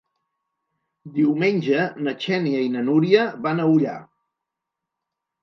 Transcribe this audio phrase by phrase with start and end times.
[1.17, 3.95] Diumenge na Xènia i na Núria van a Ullà.